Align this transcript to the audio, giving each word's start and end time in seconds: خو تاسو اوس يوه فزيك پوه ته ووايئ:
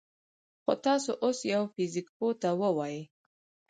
خو 0.63 0.71
تاسو 0.85 1.11
اوس 1.23 1.39
يوه 1.51 1.67
فزيك 1.73 2.07
پوه 2.17 2.33
ته 2.41 2.49
ووايئ: 2.59 2.97